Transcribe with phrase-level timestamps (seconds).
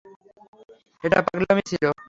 [1.03, 1.83] এটা পাগলামি ছিল!